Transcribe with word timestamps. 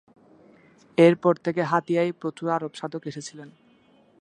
এর 0.97 1.13
পর 1.15 1.33
থেকে 1.35 1.61
হাতিয়ায় 1.63 2.11
প্রচুর 2.11 2.47
আরব 2.49 2.71
সাধক 2.73 3.03
এসেছিলেন। 3.07 3.49